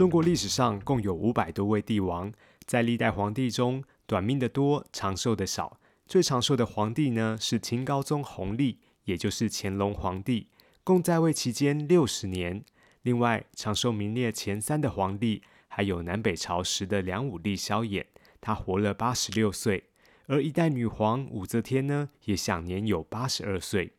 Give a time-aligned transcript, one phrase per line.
[0.00, 2.32] 中国历史上共有五百多位帝王，
[2.64, 5.78] 在历代皇帝中，短命的多，长寿的少。
[6.06, 10.46] 最长寿的皇帝呢是清高宗弘历，也就是乾隆皇帝，
[10.82, 12.64] 共在位期间六十年。
[13.02, 18.06] 另外，长寿名列前三的皇帝还有南北朝时的梁武帝萧衍，
[18.40, 19.90] 他活了八十六岁。
[20.28, 23.92] 而一代女皇武则天呢，也享年有八十二岁。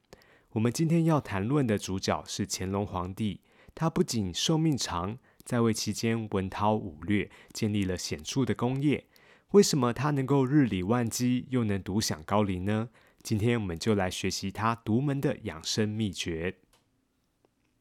[0.53, 3.41] 我们今天要谈论的主角是乾隆皇帝，
[3.75, 5.19] 他不仅寿命长。
[5.43, 9.05] 在位期间，文韬武略，建立了显著的功业。
[9.51, 12.89] 为什么他能够日理万机，又能独享高龄呢？
[13.21, 16.55] 今天我们就来学习他独门的养生秘诀。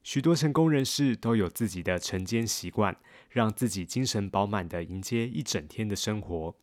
[0.03, 2.97] 许多成功人士都有自己的晨间习惯，
[3.31, 6.55] 让自己精神饱满的迎接一整天的生活。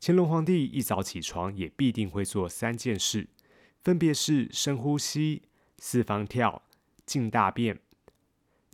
[0.00, 3.28] 乾隆皇帝一早起床，也必定会做三件事，
[3.82, 5.42] 分别是深呼吸、
[5.78, 6.62] 四方跳、
[7.06, 7.78] 静大便。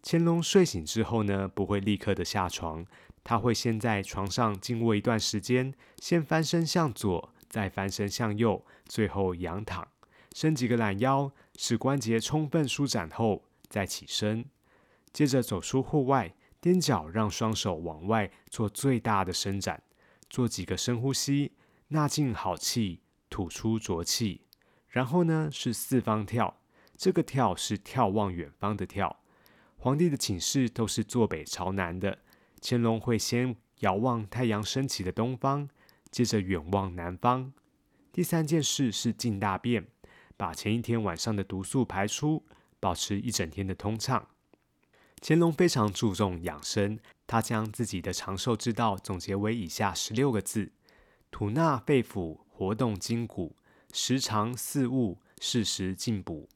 [0.02, 2.86] 乾隆睡醒之后呢，不会立刻的下床，
[3.24, 9.86] 他会先在床上静卧一段时间，先翻身向左，再翻身向右，最后仰躺，
[10.34, 14.44] 伸几个懒腰，使关节充分舒展后再起身，
[15.12, 19.82] 接着走出户外，踮脚让双手往外做最大的伸展，
[20.30, 21.52] 做几个深呼吸，
[21.88, 24.42] 纳进好气，吐出浊气，
[24.88, 26.60] 然后呢是四方跳，
[26.96, 29.20] 这个跳是眺望远方的跳。
[29.88, 32.18] 皇帝的寝室都是坐北朝南的，
[32.60, 35.66] 乾隆会先遥望太阳升起的东方，
[36.10, 37.50] 接着远望南方。
[38.12, 39.86] 第三件事是进大便，
[40.36, 42.44] 把前一天晚上的毒素排出，
[42.78, 44.28] 保持一整天的通畅。
[45.22, 50.70] 乾隆非常注重养生，他将自己的长寿之道总结为以下十六个字：
[51.30, 53.56] 吐纳肺腑，活动筋骨，
[53.94, 56.46] 时常四物，适时进补。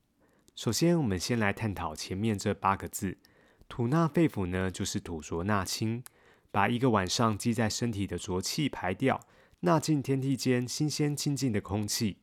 [0.54, 3.16] 首先，我们先来探讨前面这八个字
[3.70, 6.04] “吐纳肺腑”呢，就是吐浊纳清，
[6.50, 9.18] 把一个晚上积在身体的浊气排掉，
[9.60, 12.18] 纳进天地间新鲜清净的空气。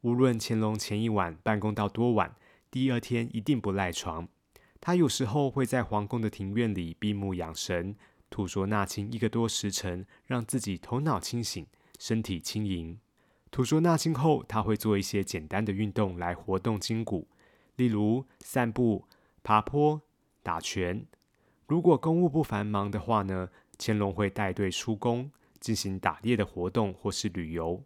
[0.00, 2.34] 无论乾隆前一晚办公到多晚，
[2.70, 4.26] 第二天一定不赖床。
[4.80, 7.94] 他有时候会在皇宫的庭院里闭目养神，
[8.30, 11.66] 吐浊纳清一个多时辰，让自己头脑清醒，
[11.98, 12.98] 身体轻盈。
[13.50, 17.28] 吐浊纳清后，他会做一些简单的运动来活动筋骨。
[17.76, 19.06] 例如散步、
[19.42, 20.02] 爬坡、
[20.42, 21.06] 打拳。
[21.66, 23.48] 如果公务不繁忙的话呢，
[23.78, 27.82] 乾隆会带队出宫进行打猎的活动或是旅游。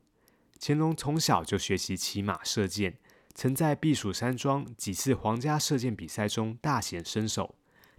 [0.61, 2.99] 乾隆从小就学习骑马射箭，
[3.35, 7.55] 曾在避暑山庄几次皇家射箭比赛中大显身手。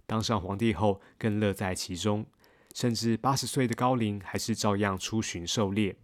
[0.06, 2.26] 当上皇帝后，更乐在其中，
[2.74, 5.96] 甚至八十岁的高龄还是照样出巡狩猎，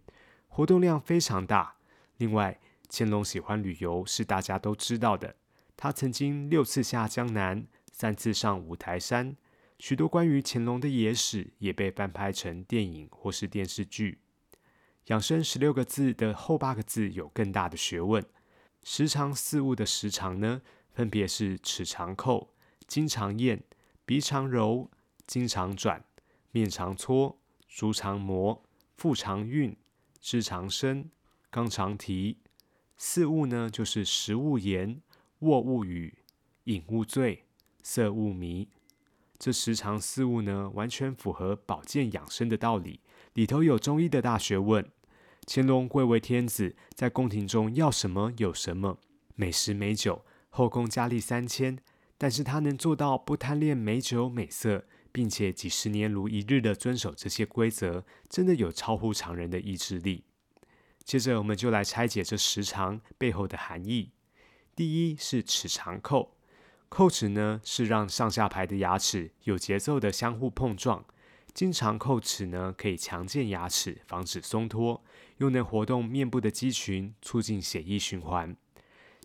[0.47, 1.75] 活动量非常大。
[2.17, 5.35] 另外，乾隆喜欢旅游是大家都知道的。
[5.81, 9.37] 他曾经六次下江南，三次上五台山，
[9.77, 14.19] 许多关于乾隆的野史也被翻拍成电影或是电视剧。
[15.05, 18.21] 养生十六个字的后八个字有更大的学问。
[18.83, 22.53] 时常四物的时常呢，分别是齿常扣、
[22.85, 23.63] 筋常咽、
[24.05, 24.91] 鼻常揉、
[25.25, 26.03] 筋常转、
[26.51, 27.39] 面常搓、
[27.69, 28.61] 足常磨、
[28.97, 29.73] 腹常运、
[30.19, 31.09] 肢常伸、
[31.49, 32.39] 肛常提。
[32.97, 35.01] 四物呢，就是食物言。
[35.39, 36.17] 卧勿语，
[36.65, 37.45] 饮勿醉，
[37.81, 38.67] 色勿迷。
[39.37, 42.99] 这十常四物呢，完全符合保健养生的道理，
[43.33, 44.85] 里头有中医的大学问。
[45.47, 48.99] 乾隆贵为天子，在宫廷中要什么有什么，
[49.35, 51.79] 美食美酒，后宫佳丽三千。
[52.17, 60.25] 但是他能做到不贪恋美酒美色，并且几十年如一日的遵守这些规则，真的有超乎常人的意志力。
[61.05, 64.11] 接着，我们就来拆解这时常背后的含义。
[64.79, 66.37] 第一是齿长扣，
[66.87, 71.03] 扣齿呢是让上下排的牙齿有节奏的相互碰撞。
[71.53, 75.03] 经常扣齿呢，可以强健牙齿，防止松脱，
[75.39, 78.55] 又能活动面部的肌群，促进血液循环。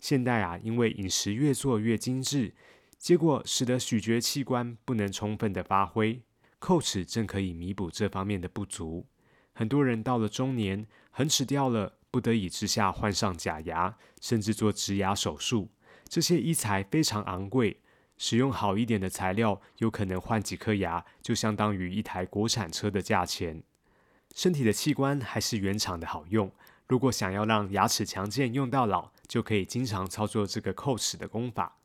[0.01, 2.53] 现代啊，因为饮食越做越精致，
[2.97, 6.21] 结果使得咀嚼器官不能充分的发挥，
[6.59, 9.05] 扣齿正可以弥补这方面的不足。
[9.53, 11.93] 很多人到了中年，恒齿掉了。
[12.15, 15.67] 不得已之下换上假牙，甚至做植牙手术，
[16.07, 17.81] 这些医材非常昂贵，
[18.17, 23.61] 使用好一点的材料，有可能换几颗牙就相当于一台国产车的价钱。
[24.33, 26.49] 身体的器官还是原厂的好用。
[26.87, 31.79] 如果想要让牙齿强健用到老，就可以经常操作这个叩齿的功法。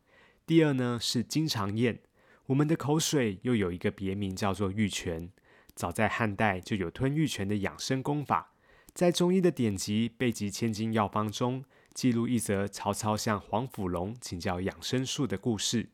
[0.47, 1.99] 第二呢是经常咽，
[2.47, 5.33] 我们的口水又有一个别名叫做玉泉。
[5.75, 8.50] 早在汉代就有吞玉泉的养生功法，
[8.93, 11.65] 在中医的典籍《备急千金药方》中
[11.95, 15.91] 记录一则曹操向黄甫龙请教养生术的故事。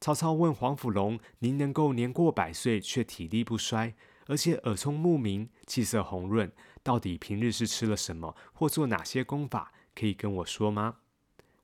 [0.00, 3.94] 曹操问黄甫龙：“您能够年过百岁却体力不衰，
[4.26, 6.50] 而且耳聪目明、气色红润，
[6.84, 9.72] 到底平日是吃了什么，或做哪些功法？
[9.94, 10.98] 可以跟我说吗？”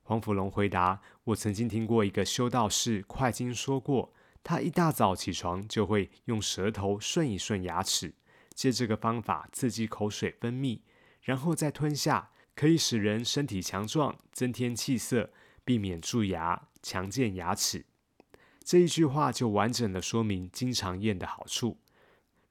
[0.03, 4.13] 黄甫龙回答：“我曾经听过一个修道士快经说过，
[4.43, 8.13] 他一大早起床就会用舌头顺一顺牙齿，
[8.55, 10.79] 借这个方法刺激口水分泌，
[11.21, 15.29] 然后再吞下，可以使人身体强壮，增添气色，
[15.63, 17.85] 避免蛀牙，强健牙齿。”
[18.63, 21.77] 这一句话就完整的说明经常咽的好处。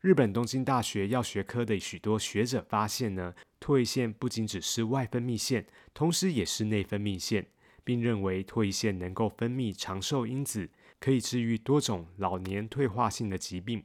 [0.01, 7.47] 日本东京大学药学科的许多学者发现呢，唾液腺不仅只是外分泌腺，同时也是内分泌腺，
[7.83, 10.69] 并认为唾液腺能够分泌长寿因子，
[11.01, 13.83] 可以治愈多种老年退化性的疾病，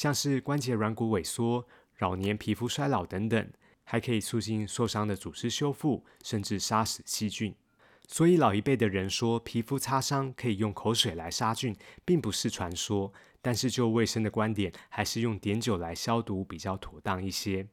[0.00, 1.68] 像是关节软骨萎缩、
[1.98, 3.52] 老年皮肤衰老等等，
[3.84, 7.54] 还可以促进受伤的组织修复，甚至杀死细菌。
[8.08, 13.12] 所以老一辈的人说，皮肤擦伤可以用口水来杀菌，并不是传说。
[13.42, 17.68] 但是就卫生的观点，还是用碘酒来消毒比较妥当一些。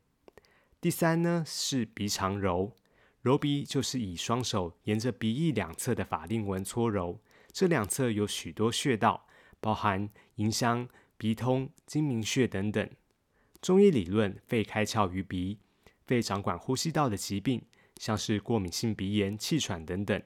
[0.82, 2.76] 第三呢是鼻肠揉，
[3.22, 7.22] 揉鼻就是以双手沿着鼻翼两侧的法令纹搓揉，
[7.54, 9.28] 这两侧有许多穴道，
[9.62, 12.90] 包含迎香、鼻通、睛明穴等等。
[13.62, 15.60] 中医理论，肺开窍于鼻，
[16.06, 17.62] 肺掌管呼吸道的疾病。
[18.00, 20.22] 像是过敏性鼻炎、气喘等等，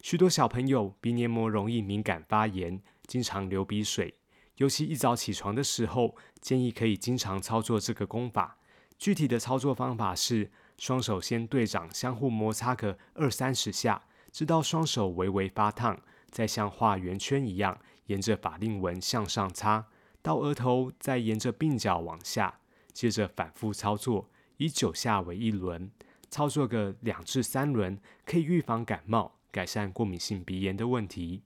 [0.00, 4.14] 许多小朋友鼻黏膜容易敏感发炎，经常流鼻水。
[4.56, 8.56] 尤其一早起床的时候，建议可以经常操作这个功法。
[8.98, 14.02] 具体的操作方法是：双手先对掌相互摩擦个二三十下，
[14.32, 19.88] 直到双手微微发烫，再像画圆圈一样，沿着法令纹向上擦，
[20.22, 22.60] 到额头，再沿着鬓角往下，
[22.92, 24.28] 接着反复操作，
[24.58, 25.90] 以九下为一轮。
[26.30, 31.42] 操作个两至三轮，可以预防感冒，改善过敏性鼻炎的问题。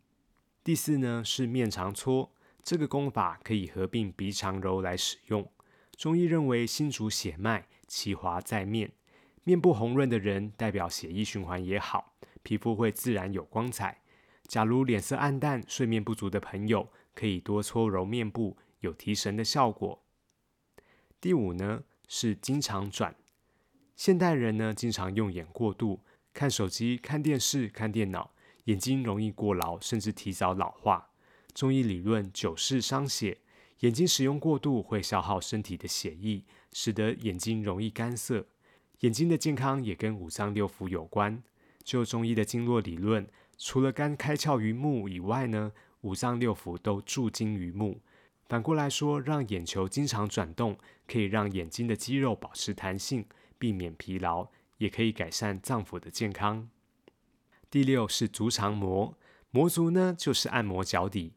[0.62, 2.30] 第四呢是面长搓，
[2.62, 5.48] 这个功法可以合并鼻肠揉来使用。
[5.96, 8.90] 中医认为心主血脉，其华在面，
[9.44, 12.12] 面部红润的人代表血液循环也好，
[12.42, 14.00] 皮肤会自然有光彩。
[14.46, 20.02] 假如脸色暗淡、睡眠不足的朋友，可以多搓揉面部，有提神的效果。
[21.20, 23.14] 第五呢是经常转。
[23.96, 26.00] 现代人呢，经常用眼过度，
[26.32, 28.32] 看手机、看电视、看电脑，
[28.64, 31.10] 眼睛容易过劳，甚至提早老化。
[31.54, 33.38] 中医理论久视伤血，
[33.80, 38.46] 眼睛使用过度会消耗身体的血液，使得眼睛容易干涩。
[39.00, 41.42] 眼睛的健康也跟五脏六腑有关。
[41.84, 45.72] 就中医的经络理论，除了肝开窍于目以外呢，
[46.04, 48.00] 五脏六腑都注精于目。
[48.46, 50.78] 反过来说，让眼球经常转动，
[51.08, 53.26] 可以让眼睛的肌肉保持弹性。
[53.56, 56.68] 避免疲劳，也可以改善脏腑的健康。
[57.70, 59.16] 第六是足长摩，
[59.50, 61.32] 摩足呢就是按摩脚底。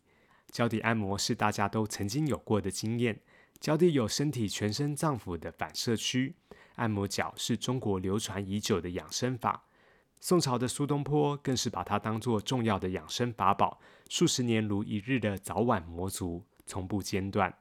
[0.51, 3.21] 脚底按摩是大家都曾经有过的经验。
[3.61, 6.35] 脚底有身体全身脏腑的反射区，
[6.75, 9.66] 按摩脚是中国流传已久的养生法。
[10.19, 17.53] 宋朝的苏东坡更是把它当作重要的养生法宝，数十年如一日的早晚摩足，从不间断。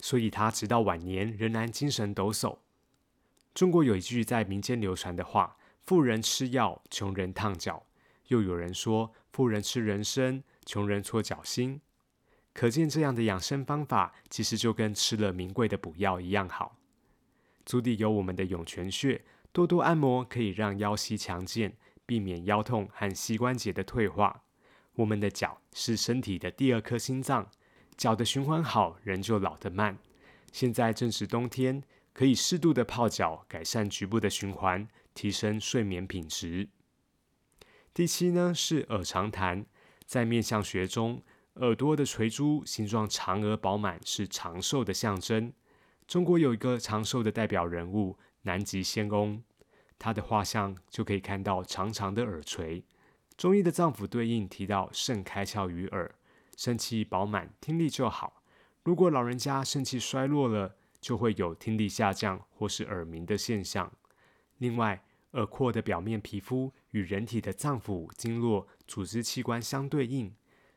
[0.00, 2.58] 所以他直到晚年仍然精神抖擞。
[3.54, 5.56] 中国有一句在民间流传的话
[5.86, 7.86] ：“富人吃药，穷人烫脚。”
[8.28, 11.80] 又有人说：“富人吃人参，穷人搓脚心。”
[12.52, 16.76] 可见这样的养生方法，其实就跟吃了名贵的补药一样好。
[17.64, 24.42] 足底有我们的涌泉穴，多多按摩可以让腰膝强健，避免腰痛和膝关节的退化。
[24.94, 27.50] 我们的脚是身体的第二颗心脏，
[27.96, 29.98] 脚的循环好，人就老得慢。
[30.52, 31.82] 现在正是冬天。
[32.14, 36.68] 可以适度的泡脚，改善局部的循环，提升睡眠品质。
[37.94, 39.64] 第七呢是耳长弹，
[40.04, 41.22] 在面相学中，
[41.54, 45.50] 耳朵的垂珠形状长而饱满，是长寿的象征。
[46.06, 49.42] 中国有一个长寿的代表人物南极仙翁，
[50.02, 52.82] 他的画像就可以看到长长的耳垂。
[53.36, 56.12] 中医的脏腑对应提到肾开窍于耳，
[56.56, 58.42] 肾气饱满，听力就好。
[58.82, 63.92] 如果老人家肾气衰弱了，就会有听力下降或是耳鸣的现象。
[64.58, 65.04] 另外，
[65.34, 70.34] 耳廓的表面皮肤与人体的脏腑、经络、组织器官相对应，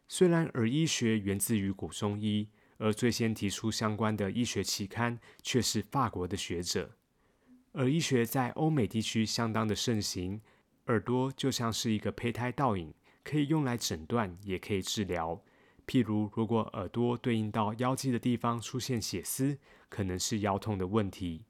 [0.08, 6.92] 虽然耳医学源自于古中医，而最先提出相关的医学期刊却是法国的学者。
[7.76, 10.40] 耳医学在欧美地区相当的盛行，
[10.86, 15.44] 耳朵就像是一个胚胎倒影，可以用来诊断，也可以治疗。
[15.86, 21.44] 譬如，如果耳朵对应到腰肌的地方出现血丝，可能是腰痛的问题。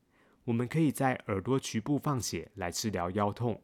[0.46, 3.62] 我们可以在耳朵局部放血来治疗腰痛，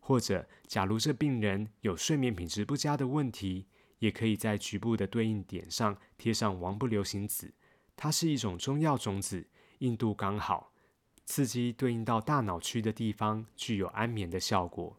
[0.00, 3.68] 或者假如这病人有睡眠品质不佳的问题，
[4.00, 7.54] 也可以在局部的对应点上贴上王不留行子，
[7.94, 9.46] 它是一种中药种子，
[9.78, 10.71] 硬度刚好，
[11.24, 14.96] 刺激对应到大脑区的地方，具有安眠的效果。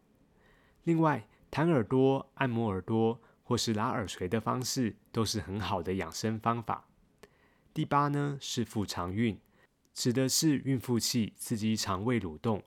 [0.84, 6.88] 另外，弹耳朵、按摩耳朵或是拉耳垂的方式，都是很好的养生方法。
[7.72, 9.38] 第八呢是腹肠运。
[9.94, 12.60] 指的是孕妇气刺激肠胃蠕动。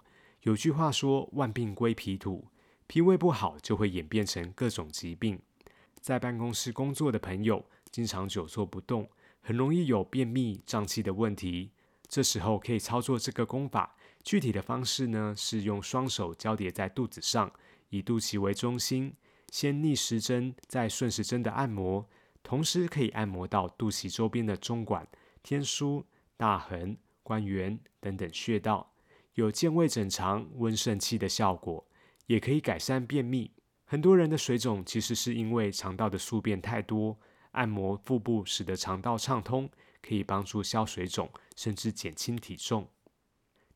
[0.44, 2.48] 有句话说：“万病归脾土”，
[2.88, 5.38] 脾胃不好就会演变成各种疾病。
[6.00, 9.10] 在办公室工作的朋友，经常久坐不动，
[9.42, 11.72] 很容易有便秘、胀气的问题。
[12.08, 13.96] 这时候可以操作这个功法。
[14.24, 17.52] 具体的方式呢，是用双手交叠在肚子上，
[17.90, 19.14] 以肚脐为中心，
[19.52, 22.06] 先逆时针，再顺时针的按摩，
[22.44, 25.06] 同时可以按摩到肚脐周边的中脘、
[25.42, 26.04] 天枢、
[26.36, 26.98] 大横。
[27.24, 28.94] 关元等等穴道
[29.34, 31.86] 有健胃整肠、温肾气的效果，
[32.28, 33.52] 也可以改善便秘。
[33.84, 37.20] 很多人的水肿其实是因为肠道的宿便太多，
[37.52, 39.70] 按摩腹部使得肠道畅通，
[40.02, 42.90] 可以帮助消水肿，甚至减轻体重。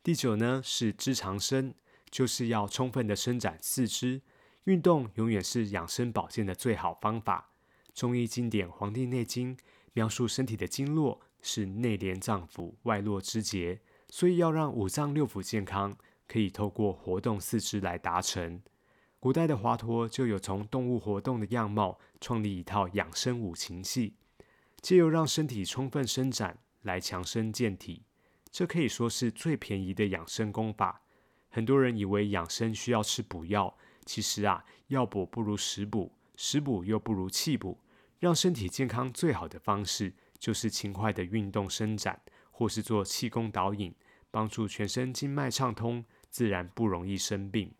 [0.04, 1.74] 第九呢是肢长伸，
[2.10, 4.22] 就是要充分的伸展四肢。
[4.66, 7.52] 运动永远是养生保健的最好方法。
[7.94, 9.56] 中医经典《黄帝内经》
[9.94, 11.22] 描述身体的经络。
[11.44, 15.98] 是内连脏腑，外络肢节，所以要让五脏六腑健康，
[16.28, 18.62] 可以透过活动四肢来达成。
[19.20, 24.14] 古代的华佗就有从动物活动的样貌创立一套养生五禽戏，
[24.82, 28.04] 借由让身体充分伸展来强身健体。
[28.50, 31.02] 这可以说是最便宜的养生功法。
[31.50, 37.80] 很多人以为养生需要吃补药，其实啊，药补不如食补，食补又不如气补。
[38.20, 40.14] 让身体健康最好的方式。
[40.42, 42.20] 就是勤快的运动伸展，
[42.50, 43.94] 或是做气功导引，
[44.32, 47.72] 帮助全身经脉畅通，自然不容易生病。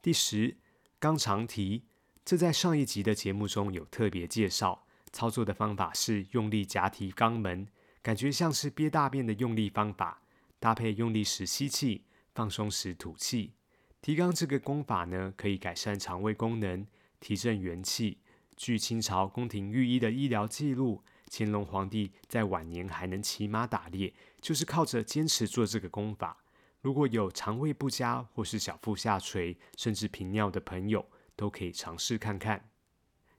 [0.00, 0.56] 第十，
[1.00, 1.82] 肛肠提，
[2.24, 4.86] 这在上一集的节目中有特别介绍。
[5.12, 7.68] 操作的方法是用力夹提肛门，
[8.02, 10.22] 感觉像是憋大便的用力方法，
[10.58, 12.04] 搭配用力时吸气，
[12.34, 13.52] 放松时吐气。
[14.00, 16.86] 提肛这个功法呢，可以改善肠胃功能，
[17.20, 18.18] 提振元气。
[18.56, 21.02] 据清朝宫廷御医的医疗记录。
[21.34, 26.36] 乾隆皇帝在晚年还能骑马打猎，就是靠着坚持做这个功法。
[26.82, 32.71] 如果有肠胃不佳或是小腹下垂，甚至频尿的朋友，都可以尝试看看。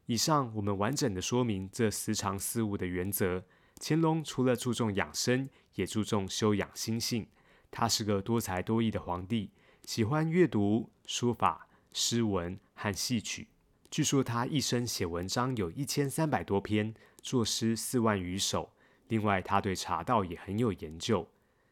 [0.06, 3.44] 以上我们完整的说明这十常思物的原则。
[3.80, 7.28] 乾隆除了注重养生，也注重修养心性。
[7.72, 9.52] 他是个多才多艺的皇帝，
[9.84, 13.48] 喜欢阅读、书法、诗文和戏曲。
[13.90, 16.94] 据说他一生写文章有一千三百多篇。
[17.22, 18.74] 作诗四万余首。
[19.08, 21.26] 另外，他对茶道也很有研究。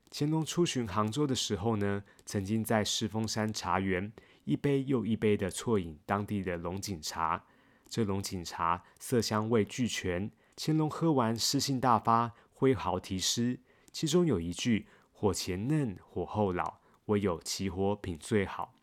[0.09, 4.13] 乾隆出巡杭州的时候呢，曾经在狮峰山茶园
[4.45, 7.43] 一杯又一杯的啜饮当地的龙井茶。
[7.91, 10.31] 这龙井茶色香味俱全。
[10.55, 13.60] 乾隆喝完诗兴大发，挥毫题诗，
[13.91, 18.75] 其中有一句“火前嫩，火后老，唯有起火品最好”。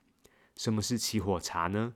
[0.56, 1.94] 什么是起火茶呢？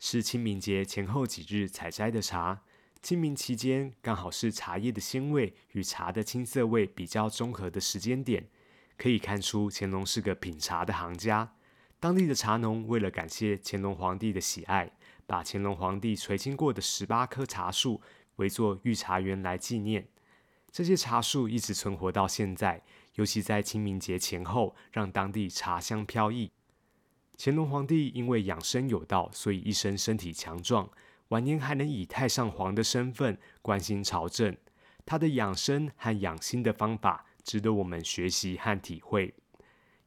[0.00, 2.62] 是清明节前后几日采摘的茶。
[3.02, 8.48] 清明期间刚好是茶叶的鲜味与茶的青涩味比较中和的时间点，
[8.96, 11.52] 可以看出乾隆是个品茶的行家。
[11.98, 14.92] 当地的茶农为了感谢乾隆皇帝的喜爱，
[15.26, 18.00] 把乾隆皇帝垂青过的十八棵茶树
[18.36, 20.06] 围作御茶园来纪念。
[20.70, 22.82] 这些茶树一直存活到现在，
[23.14, 26.50] 尤其在清明节前后，让当地茶香飘逸。
[27.38, 30.88] 乾隆皇帝因为养生有道，所以一生身体强壮。
[31.28, 34.56] 晚年还能以太上皇的身份关心朝政，
[35.04, 39.34] 他的养生和养心的方法值得我们学习和体会。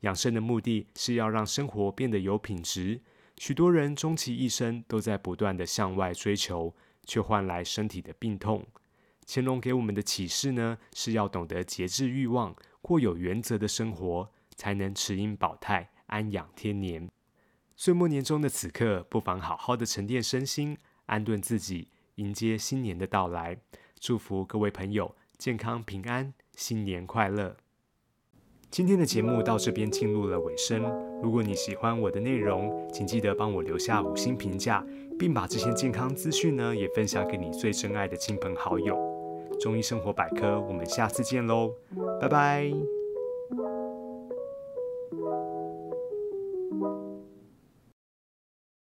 [0.02, 3.02] 养生的目的是要让生活变得有品质。
[3.40, 8.68] 许多人终其一生都在不断的向外追求，却换来身体的病痛。
[9.26, 17.10] 乾隆给我们的启示呢，是要懂得节制欲望，过有原则的生活，才能持阴保泰，安养天年。
[17.78, 20.78] 岁末年终的此刻，不妨好好的沉淀身心。
[21.06, 23.58] 安顿自己，迎接新年的到来。
[24.02, 27.56] 祝福各位朋友健康平安，新年快乐！
[28.72, 30.84] 今天的节目到这边进入了尾声。
[31.22, 34.86] 如果你喜欢我的内容，请记得帮我留下五星评价，
[35.18, 38.96] 并把这些健康资讯呢也分享给你最珍爱的亲朋好友。
[39.60, 41.74] 中医生活百科，我们下次见喽，
[42.22, 42.99] 拜拜。